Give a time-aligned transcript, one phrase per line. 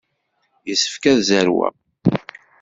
[0.67, 1.75] Yessefk ad zerweɣ.